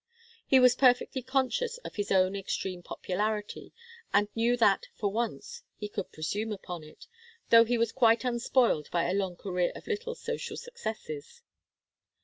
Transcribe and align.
He 0.47 0.59
was 0.59 0.73
perfectly 0.73 1.21
conscious 1.21 1.77
of 1.85 1.93
his 1.95 2.11
own 2.11 2.35
extreme 2.35 2.81
popularity, 2.81 3.71
and 4.11 4.29
knew 4.35 4.57
that, 4.57 4.87
for 4.95 5.11
once, 5.11 5.61
he 5.77 5.87
could 5.87 6.11
presume 6.11 6.51
upon 6.51 6.83
it, 6.83 7.05
though 7.51 7.65
he 7.65 7.77
was 7.77 7.91
quite 7.91 8.23
unspoiled 8.25 8.89
by 8.89 9.03
a 9.07 9.13
long 9.13 9.35
career 9.35 9.71
of 9.75 9.85
little 9.85 10.15
social 10.15 10.57
successes. 10.57 11.43